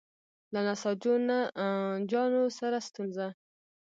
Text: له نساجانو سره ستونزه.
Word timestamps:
له 0.53 0.59
نساجانو 0.67 2.41
سره 2.59 2.77
ستونزه. 2.87 3.27